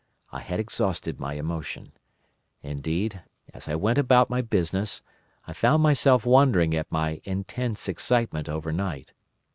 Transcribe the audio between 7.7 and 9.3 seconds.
excitement overnight.